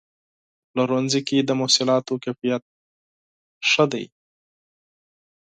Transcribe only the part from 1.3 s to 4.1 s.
د محصولاتو کیفیت مهم دی.